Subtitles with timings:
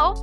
[0.00, 0.14] Ciao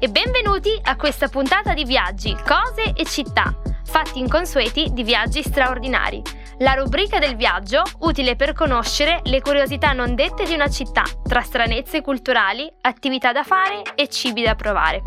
[0.00, 3.54] e benvenuti a questa puntata di Viaggi, cose e città,
[3.84, 6.20] fatti inconsueti di viaggi straordinari.
[6.58, 11.42] La rubrica del viaggio utile per conoscere le curiosità non dette di una città, tra
[11.42, 15.00] stranezze culturali, attività da fare e cibi da provare.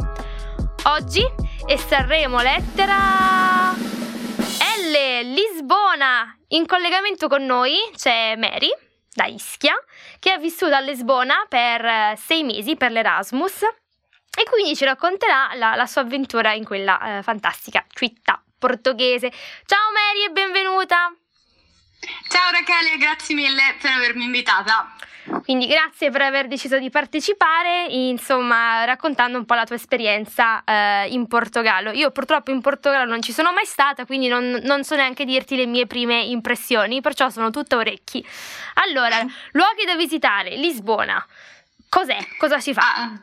[0.86, 1.22] Oggi
[1.66, 6.34] estrarremo lettera L, Lisbona.
[6.50, 8.74] In collegamento con noi c'è Mary
[9.14, 9.74] da Ischia,
[10.18, 13.66] che ha vissuto a Lisbona per eh, sei mesi per l'Erasmus
[14.36, 19.32] e quindi ci racconterà la, la sua avventura in quella eh, fantastica città portoghese.
[19.66, 21.14] Ciao Mary e benvenuta!
[22.30, 24.96] Ciao Rachele, grazie mille per avermi invitata.
[25.44, 31.08] Quindi grazie per aver deciso di partecipare, insomma, raccontando un po' la tua esperienza eh,
[31.10, 31.92] in Portogallo.
[31.92, 35.56] Io purtroppo in Portogallo non ci sono mai stata, quindi non, non, so neanche dirti
[35.56, 38.26] le mie prime impressioni, perciò sono tutta orecchi.
[38.86, 39.20] Allora,
[39.52, 41.26] luoghi da visitare, Lisbona.
[41.88, 42.18] Cos'è?
[42.38, 42.94] Cosa si fa?
[42.96, 43.20] Ah,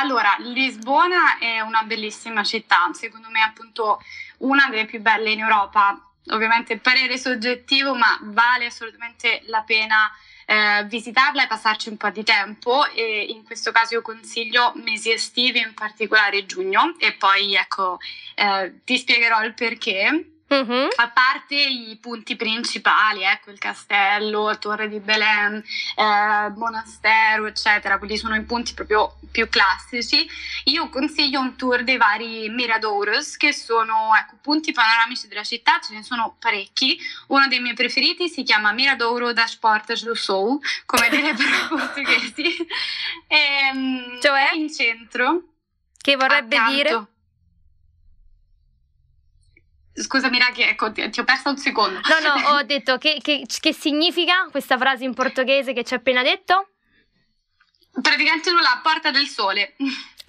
[0.00, 4.00] allora, Lisbona è una bellissima città, secondo me appunto
[4.38, 5.98] una delle più belle in Europa.
[6.28, 10.10] Ovviamente parere soggettivo, ma vale assolutamente la pena
[10.46, 15.10] eh, visitarla e passarci un po' di tempo e in questo caso io consiglio mesi
[15.12, 17.98] estivi, in particolare giugno e poi ecco
[18.34, 20.33] eh, ti spiegherò il perché.
[20.46, 20.88] Uh-huh.
[20.96, 25.56] A parte i punti principali, ecco il castello, Torre di Belém,
[25.96, 30.28] eh, monastero, eccetera, quelli sono i punti proprio più classici.
[30.64, 35.94] Io consiglio un tour dei vari miradouros, che sono ecco, punti panoramici della città, ce
[35.94, 36.98] ne sono parecchi.
[37.28, 42.66] Uno dei miei preferiti si chiama Miradouro das Portas do Sol, come direbbero i portoghesi.
[43.26, 43.36] E,
[43.72, 44.50] ehm, cioè?
[44.54, 45.42] In centro.
[45.96, 46.74] Che vorrebbe accanto.
[46.74, 47.06] dire?
[49.96, 52.00] Scusami Raghi, ecco, ti, ti, ho perso un secondo.
[52.00, 56.00] No, no, ho detto che, che, che significa questa frase in portoghese che ci hai
[56.00, 56.70] appena detto?
[58.02, 59.76] Praticamente nulla, porta del sole.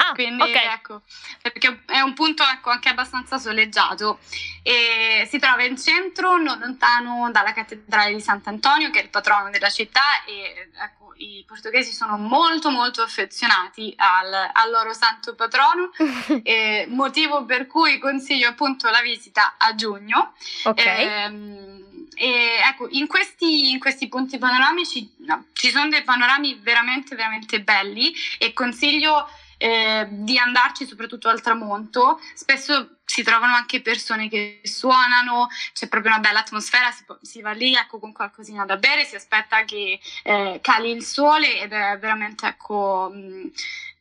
[0.08, 0.66] Ah, Quindi okay.
[0.74, 1.02] ecco,
[1.42, 4.20] perché è un punto ecco, anche abbastanza soleggiato
[4.62, 9.50] e si trova in centro, non lontano dalla cattedrale di Sant'Antonio, che è il patrono
[9.50, 15.90] della città e ecco, i portoghesi sono molto molto affezionati al, al loro santo patrono,
[16.90, 20.34] motivo per cui consiglio appunto la visita a giugno.
[20.66, 20.86] Ok.
[20.86, 21.84] Ehm,
[22.18, 27.62] e ecco, in questi, in questi punti panoramici no, ci sono dei panorami veramente, veramente
[27.62, 29.28] belli e consiglio
[29.58, 32.20] eh, di andarci soprattutto al tramonto.
[32.34, 37.52] Spesso si trovano anche persone che suonano, c'è proprio una bella atmosfera, si, si va
[37.52, 41.98] lì ecco, con qualcosina da bere, si aspetta che eh, cali il sole ed è
[42.00, 43.52] veramente ecco, mh,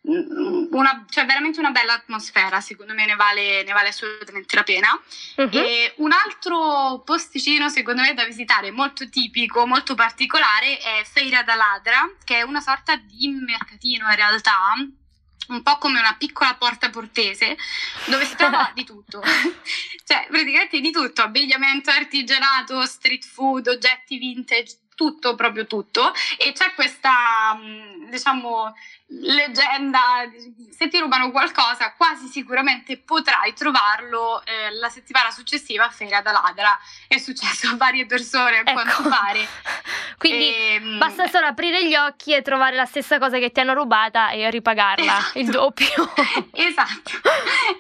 [0.06, 5.00] una, cioè veramente una bella atmosfera, secondo me ne vale, ne vale assolutamente la pena.
[5.36, 5.48] Uh-huh.
[5.50, 11.54] E un altro posticino, secondo me, da visitare, molto tipico, molto particolare, è Feira da
[11.54, 14.52] Ladra, che è una sorta di mercatino in realtà,
[15.48, 17.56] un po' come una piccola porta portese
[18.06, 19.22] dove si trova di tutto,
[20.04, 26.72] cioè praticamente di tutto, abbigliamento artigianato, street food, oggetti vintage, tutto, proprio tutto e c'è
[26.74, 28.72] questa, mm, diciamo,
[29.06, 30.30] leggenda,
[30.70, 36.32] se ti rubano qualcosa quasi sicuramente potrai trovarlo eh, la settimana successiva a Feria da
[36.32, 36.78] Ladra.
[37.06, 38.72] È successo a varie persone a ecco.
[38.72, 39.46] quanto pare.
[40.18, 43.60] Quindi e, ehm, basta solo aprire gli occhi e trovare la stessa cosa che ti
[43.60, 45.38] hanno rubata e ripagarla esatto.
[45.38, 46.12] il doppio.
[46.52, 47.10] esatto,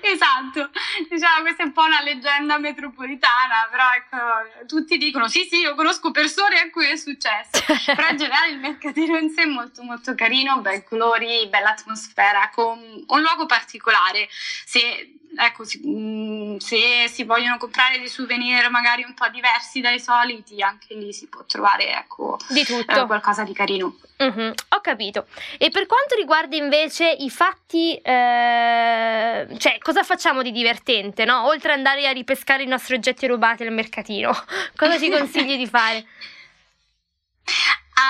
[0.02, 0.70] esatto.
[1.08, 5.74] Diciamo questa è un po' una leggenda metropolitana, però ecco, tutti dicono sì sì, io
[5.74, 7.50] conosco persone a cui è successo.
[7.94, 12.50] però in generale il mercatino in sé è molto molto carino, bei colori bella atmosfera,
[12.52, 14.28] con un luogo particolare.
[14.30, 20.00] Se, ecco, si, mm, se si vogliono comprare dei souvenir magari un po' diversi dai
[20.00, 23.02] soliti, anche lì si può trovare ecco, di tutto.
[23.02, 23.96] Eh, qualcosa di carino.
[24.22, 25.26] Mm-hmm, ho capito.
[25.58, 31.46] E per quanto riguarda invece i fatti, eh, cioè cosa facciamo di divertente, no?
[31.46, 34.32] Oltre ad andare a ripescare i nostri oggetti rubati al mercatino,
[34.76, 36.06] cosa ci consigli di fare?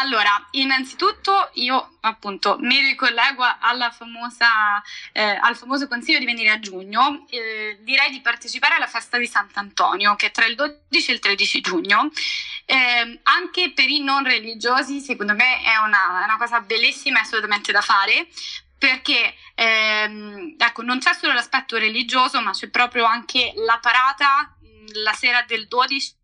[0.01, 3.45] Allora, innanzitutto io appunto mi ricollego
[3.93, 4.83] famosa,
[5.13, 9.27] eh, al famoso consiglio di venire a giugno, eh, direi di partecipare alla festa di
[9.27, 12.11] Sant'Antonio che è tra il 12 e il 13 giugno.
[12.67, 17.73] Eh, anche per i non religiosi, secondo me è una, una cosa bellissima e assolutamente
[17.73, 18.27] da fare,
[18.79, 24.54] perché ehm, ecco, non c'è solo l'aspetto religioso, ma c'è proprio anche la parata
[24.93, 26.15] la sera del 12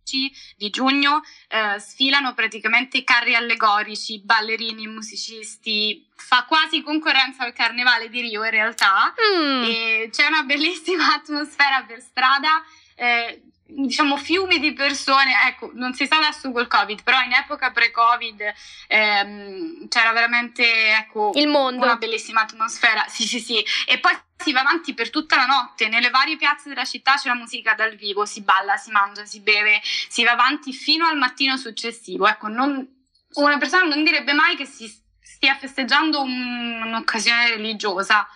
[0.57, 8.21] di giugno eh, sfilano praticamente carri allegorici, ballerini, musicisti, fa quasi concorrenza al carnevale di
[8.21, 9.63] Rio in realtà mm.
[9.63, 12.63] e c'è una bellissima atmosfera per strada.
[12.95, 17.71] Eh, diciamo fiumi di persone, ecco, non si sa adesso col Covid, però in epoca
[17.71, 18.53] pre-Covid
[18.89, 21.85] ehm, c'era veramente ecco, il mondo.
[21.85, 23.05] una bellissima atmosfera.
[23.09, 23.65] Sì, sì, sì.
[23.87, 27.29] E poi si va avanti per tutta la notte, nelle varie piazze della città c'è
[27.29, 31.17] la musica dal vivo, si balla, si mangia, si beve, si va avanti fino al
[31.17, 32.27] mattino successivo.
[32.27, 32.87] Ecco, non,
[33.35, 34.89] una persona non direbbe mai che si
[35.21, 38.27] stia festeggiando un, un'occasione religiosa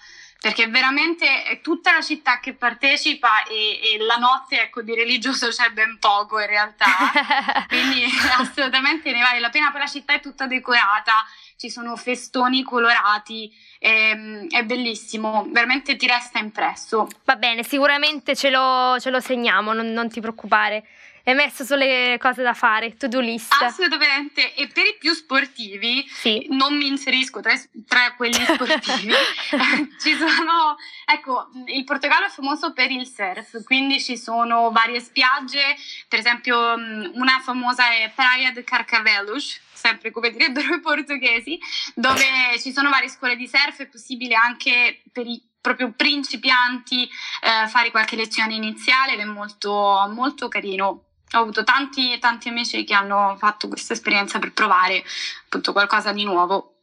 [0.44, 5.48] perché veramente è tutta la città che partecipa e, e, la notte ecco di religioso
[5.48, 6.84] c'è ben poco in realtà.
[7.66, 8.04] Quindi
[8.36, 9.70] assolutamente ne vale la pena.
[9.70, 11.24] Poi la città è tutta decorata
[11.56, 15.46] ci sono festoni colorati è, ehm, è bellissimo.
[15.48, 17.08] Veramente ti resta impresso.
[17.24, 20.84] Va bene sicuramente ce lo, ce lo segniamo non, non ti preoccupare
[21.24, 23.54] hai messo sulle cose da fare, to-do list.
[23.60, 26.46] Assolutamente, e per i più sportivi, sì.
[26.50, 27.54] non mi inserisco tra,
[27.86, 29.12] tra quelli sportivi,
[30.00, 30.76] ci sono,
[31.06, 35.76] ecco, il Portogallo è famoso per il surf, quindi ci sono varie spiagge,
[36.08, 41.58] per esempio mm, una famosa è Praia de Carcavelos, sempre come direbbero i portoghesi,
[41.94, 42.24] dove
[42.60, 47.90] ci sono varie scuole di surf, è possibile anche per i proprio principianti eh, fare
[47.90, 53.36] qualche lezione iniziale ed è molto, molto carino ho avuto tanti, tanti amici che hanno
[53.38, 55.04] fatto questa esperienza per provare
[55.44, 56.74] appunto qualcosa di nuovo.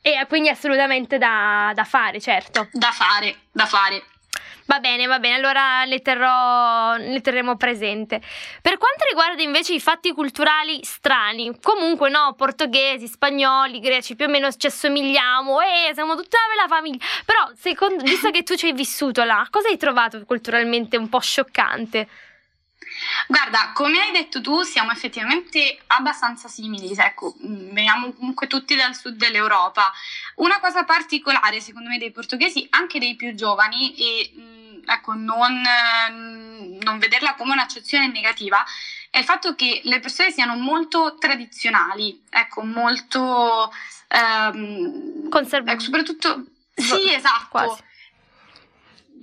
[0.00, 2.68] E quindi assolutamente da, da fare, certo.
[2.72, 4.04] Da fare, da fare.
[4.68, 8.20] Va bene, va bene, allora le, terrò, le terremo presente.
[8.60, 14.28] Per quanto riguarda invece i fatti culturali strani, comunque no, portoghesi, spagnoli, greci, più o
[14.28, 17.02] meno ci assomigliamo e siamo tutta una bella famiglia.
[17.24, 21.20] Però, secondo, visto che tu ci hai vissuto là, cosa hai trovato culturalmente un po'
[21.20, 22.06] scioccante?
[23.26, 28.94] Guarda, come hai detto tu, siamo effettivamente abbastanza simili, ecco, mm, veniamo comunque tutti dal
[28.94, 29.92] sud dell'Europa.
[30.36, 35.62] Una cosa particolare, secondo me, dei portoghesi, anche dei più giovani, e mm, ecco, non,
[36.80, 38.64] non vederla come un'accezione negativa,
[39.10, 43.72] è il fatto che le persone siano molto tradizionali, ecco, molto...
[44.08, 45.72] Ehm, Conservative.
[45.72, 46.44] Ecco, soprattutto...
[46.74, 47.48] Sì, esatto.
[47.50, 47.82] Quasi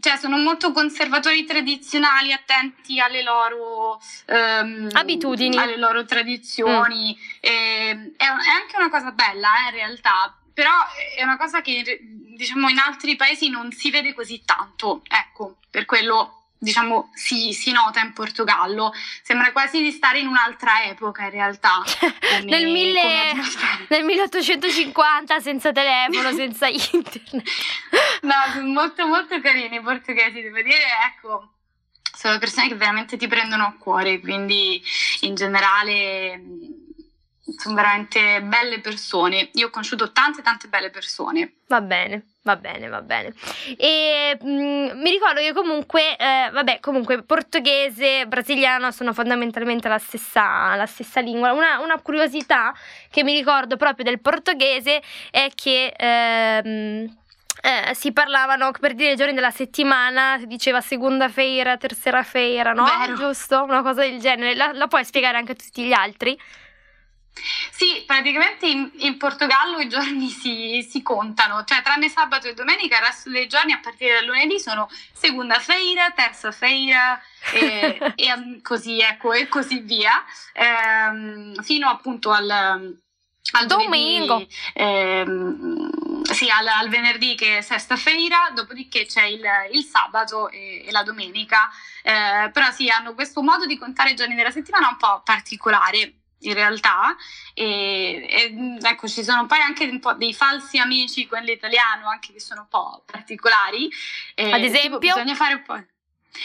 [0.05, 7.17] cioè sono molto conservatori tradizionali, attenti alle loro ehm, abitudini, alle loro tradizioni.
[7.17, 7.39] Mm.
[7.39, 10.69] E, è, è, anche una cosa bella eh, in realtà, però
[11.17, 15.01] è una cosa che diciamo in altri paesi non si vede così tanto.
[15.07, 18.91] Ecco, per quello diciamo, si, si, nota in Portogallo.
[19.21, 21.83] Sembra quasi di stare in un'altra epoca in realtà.
[21.85, 23.33] Come, nel, mille,
[23.87, 27.43] nel 1850, senza telefono, senza internet.
[28.23, 31.51] no, sono molto molto carini i portoghesi, devo dire, ecco.
[32.15, 34.81] Sono persone che veramente ti prendono a cuore, quindi
[35.21, 36.41] in generale
[37.57, 39.49] sono veramente belle persone.
[39.53, 41.57] Io ho conosciuto tante tante belle persone.
[41.67, 42.25] Va bene.
[42.41, 43.33] Va bene, va bene.
[43.75, 49.97] E mh, mm, mi ricordo che comunque, eh, vabbè, comunque portoghese, brasiliano sono fondamentalmente la
[49.97, 51.53] stessa, la stessa lingua.
[51.53, 52.71] Una, una, curiosità
[53.09, 55.01] che mi ricordo proprio del portoghese
[55.31, 57.17] è che ehm,
[57.61, 62.73] eh, si parlavano per dire i giorni della settimana, si diceva seconda feira, terza feira,
[62.73, 62.85] no?
[62.85, 63.15] Vero.
[63.15, 63.63] Giusto?
[63.63, 64.53] Una cosa del genere.
[64.53, 66.39] La, la puoi spiegare anche a tutti gli altri?
[67.71, 72.97] Sì, praticamente in, in Portogallo i giorni si, si, contano, cioè tranne sabato e domenica
[72.97, 77.21] il resto dei giorni a partire dal lunedì sono seconda feira, terza feira
[77.51, 80.23] e, e così, ecco, e così via,
[80.53, 84.47] ehm, fino appunto al, al domingo.
[84.73, 90.85] Ehm, sì, al, al, venerdì che è sesta feira, dopodiché c'è il, il sabato e,
[90.85, 91.69] e, la domenica.
[92.01, 96.13] Eh, però sì, hanno questo modo di contare i giorni della settimana un po' particolare
[96.49, 97.15] in realtà
[97.53, 102.33] e, e, ecco ci sono poi anche un po' dei falsi amici quelli italiano anche
[102.33, 103.89] che sono un po' particolari
[104.33, 104.99] e, ad esempio?
[104.99, 105.83] tipo, bisogna fare un po'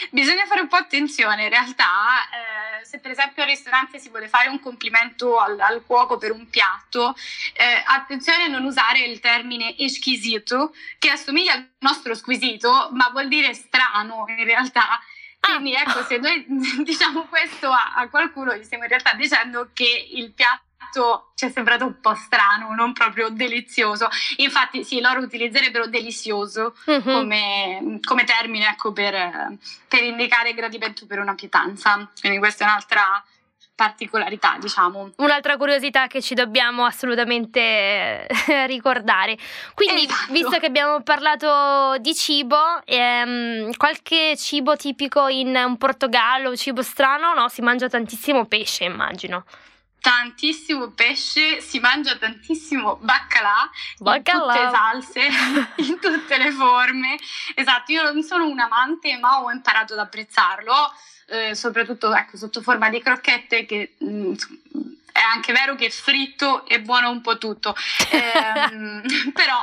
[0.09, 1.85] Bisogna fare un po' attenzione, in realtà,
[2.31, 6.31] eh, se per esempio al ristorante si vuole fare un complimento al, al cuoco per
[6.31, 7.13] un piatto,
[7.53, 13.27] eh, attenzione a non usare il termine esquisito, che assomiglia al nostro squisito, ma vuol
[13.27, 14.99] dire strano in realtà,
[15.41, 16.45] quindi ecco, se noi
[16.83, 21.49] diciamo questo a, a qualcuno, gli stiamo in realtà dicendo che il piatto ci è
[21.49, 24.09] sembrato un po' strano, non proprio delizioso.
[24.37, 27.01] Infatti, sì, loro utilizzerebbero delizioso uh-huh.
[27.01, 29.57] come, come, termine ecco, per,
[29.87, 32.09] per indicare gradimento per una pietanza.
[32.19, 33.23] Quindi questa è un'altra
[33.81, 35.09] particolarità, diciamo.
[35.15, 39.35] Un'altra curiosità che ci dobbiamo assolutamente eh, ricordare.
[39.73, 40.31] Quindi, esatto.
[40.31, 47.49] visto che abbiamo parlato di cibo, ehm, qualche cibo tipico in Portogallo, cibo strano, no?
[47.49, 49.45] Si mangia tantissimo pesce, immagino
[50.01, 53.69] tantissimo pesce, si mangia tantissimo baccalà,
[53.99, 54.39] baccalà.
[54.39, 55.27] in tutte le salse,
[55.87, 57.19] in tutte le forme.
[57.53, 60.73] Esatto, io non sono un amante, ma ho imparato ad apprezzarlo.
[61.31, 64.33] Eh, soprattutto ecco, sotto forma di crocchette che mh, mm,
[65.13, 67.73] è anche vero che fritto è buono un po' tutto,
[68.11, 69.61] eh, però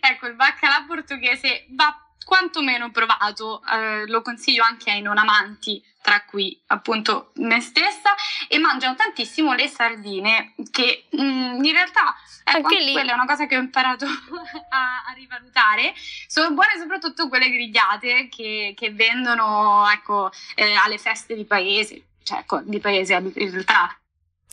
[0.00, 6.22] ecco il baccalà portoghese va quantomeno provato, eh, lo consiglio anche ai non amanti, tra
[6.26, 8.14] cui appunto me stessa,
[8.48, 12.92] e mangiano tantissimo le sardine, che mh, mm, in realtà ecco, anche lì.
[12.92, 14.04] quella è una cosa che ho imparato
[14.68, 15.94] a, a, rivalutare.
[16.26, 22.40] Sono buone soprattutto quelle grigliate che, che vendono ecco, eh, alle feste di paese, cioè
[22.40, 23.97] ecco, di paese in realtà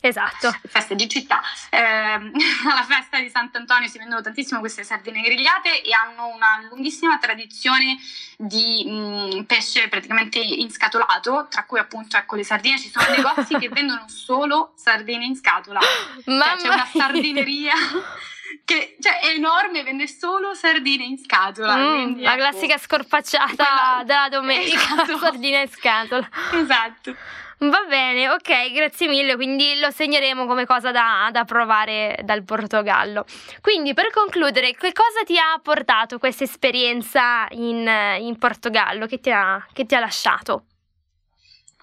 [0.08, 0.56] Esatto.
[0.68, 1.42] Feste di città.
[1.70, 7.18] Eh, alla festa di Sant'Antonio si vendono tantissimo queste sardine grigliate e hanno una lunghissima
[7.18, 7.98] tradizione
[8.38, 12.80] di mh, mm, pesce praticamente inscatolato, tra cui appunto ecco le sardine.
[12.80, 15.80] Ci sono negozi che vendono solo sardine in scatola.
[16.26, 17.74] Cioè, c'è una sardineria.
[18.66, 21.76] che cioè, è enorme, vende solo sardine in scatola.
[21.76, 24.04] Mm, quindi, la ecco, classica scorpacciata quella...
[24.06, 25.18] della domenica, esatto.
[25.18, 26.30] sardine in scatola.
[26.52, 27.16] Esatto.
[27.58, 33.26] Va bene, ok, grazie mille, quindi lo segneremo come cosa da, da provare dal Portogallo.
[33.62, 39.06] Quindi per concludere, che cosa ti ha portato questa esperienza in, in Portogallo?
[39.06, 40.66] Che ti ha, che ti ha lasciato?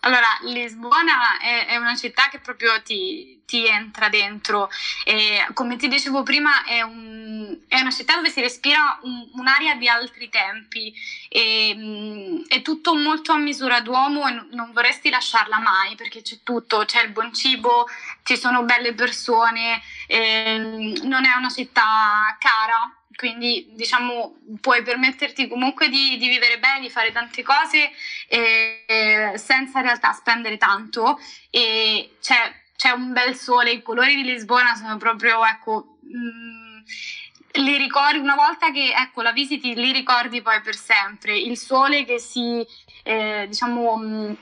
[0.05, 4.69] Allora, Lisbona è, è, una città che proprio ti, ti entra dentro
[5.05, 9.77] e come ti dicevo prima è, un, è una città dove si respira un, un'aria
[9.77, 10.93] di altri tempi
[11.29, 16.39] e, mm, è tutto molto a misura d'uomo e non vorresti lasciarla mai perché c'è
[16.43, 17.87] tutto, c'è il buon cibo,
[18.25, 26.17] ci sono belle persone, non è una città cara quindi diciamo puoi permetterti comunque di,
[26.19, 27.93] di vivere bene, di fare tante cose
[28.27, 34.25] eh, senza in realtà spendere tanto e c'è, c'è, un bel sole, i colori di
[34.25, 35.99] Lisbona sono proprio ecco...
[36.01, 36.81] Mh, mm,
[37.57, 41.37] li ricordi una volta che ecco, la visiti, li ricordi poi per sempre.
[41.37, 42.67] Il sole che si
[43.03, 44.33] eh, diciamo mh, mm,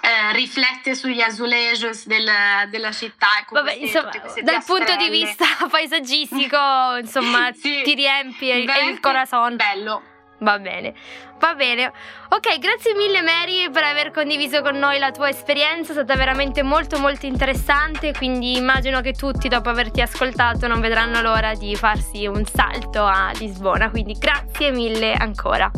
[0.00, 2.28] eh, riflette sugli azulejos del,
[2.70, 3.26] della città.
[3.40, 6.58] Ecco, Vabbè, queste, insomma, dal punto di vista paesaggistico,
[7.00, 9.56] insomma, sì, ti riempi il corazon.
[9.56, 10.12] Bello.
[10.38, 10.92] Va bene,
[11.38, 11.92] va bene.
[12.28, 16.62] Ok, grazie mille Mary per aver condiviso con noi la tua esperienza, è stata veramente
[16.62, 22.26] molto molto interessante, quindi immagino che tutti dopo averti ascoltato non vedranno l'ora di farsi
[22.26, 25.70] un salto a Lisbona, quindi grazie mille ancora.